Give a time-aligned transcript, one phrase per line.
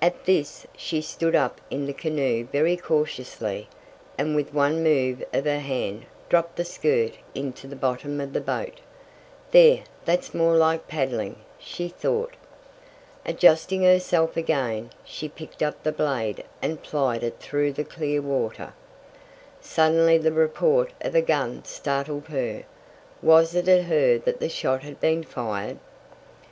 [0.00, 3.68] At this she stood up in the canoe very cautiously,
[4.16, 8.40] and with one move of her hand dropped the skirt into the bottom of the
[8.40, 8.80] boat.
[9.50, 12.32] "There, that's more like paddling," she thought.
[13.26, 18.72] Adjusting herself again, she picked up the blade and plied it through the clear water.
[19.60, 22.62] Suddenly the report of a gun startled her!
[23.20, 25.78] Was it at her that the shot had been fired?